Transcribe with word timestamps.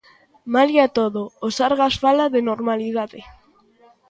Malia 0.53 0.85
todo, 0.97 1.21
o 1.45 1.47
Sergas 1.57 1.95
fala 2.03 2.25
de 2.33 2.41
"normalidade". 2.49 3.19